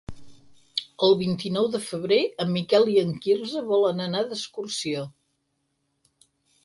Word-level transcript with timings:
El 1.07 1.11
vint-i-nou 1.19 1.67
de 1.75 1.81
febrer 1.89 2.17
en 2.45 2.51
Miquel 2.55 2.89
i 2.95 2.97
en 3.03 3.13
Quirze 3.27 3.63
volen 3.71 4.05
anar 4.07 4.25
d'excursió. 4.33 5.05